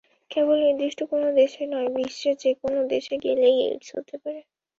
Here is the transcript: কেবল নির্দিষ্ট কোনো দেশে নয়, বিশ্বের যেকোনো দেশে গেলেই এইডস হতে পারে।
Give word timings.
কেবল 0.31 0.57
নির্দিষ্ট 0.65 0.99
কোনো 1.11 1.27
দেশে 1.39 1.63
নয়, 1.71 1.89
বিশ্বের 1.97 2.35
যেকোনো 2.43 2.79
দেশে 2.93 3.15
গেলেই 3.25 3.57
এইডস 3.65 3.89
হতে 3.95 4.15
পারে। 4.23 4.41